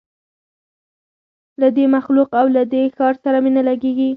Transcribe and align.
له 1.61 1.67
دې 1.75 1.85
مخلوق 1.95 2.29
او 2.39 2.45
له 2.55 2.63
دې 2.73 2.83
ښار 2.95 3.15
سره 3.23 3.37
مي 3.43 3.51
نه 3.57 3.61
لګیږي 3.69 4.09